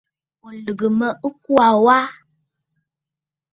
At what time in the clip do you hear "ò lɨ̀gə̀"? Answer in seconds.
0.45-0.89